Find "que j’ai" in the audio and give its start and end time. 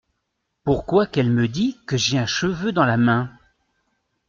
1.85-2.17